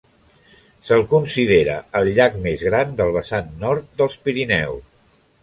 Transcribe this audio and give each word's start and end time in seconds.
Se'l 0.87 1.03
considera 1.11 1.75
el 1.99 2.09
llac 2.15 2.39
més 2.47 2.65
gran 2.71 2.97
del 3.03 3.13
vessant 3.19 3.53
nord 3.67 3.87
dels 4.01 4.19
Pirineus. 4.27 4.83